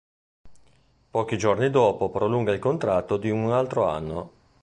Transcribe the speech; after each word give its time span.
Pochi 1.11 1.37
giorni 1.37 1.69
dopo 1.69 2.09
prolunga 2.09 2.51
il 2.51 2.57
contratto 2.57 3.17
di 3.17 3.29
un 3.29 3.51
altro 3.51 3.85
anno. 3.87 4.31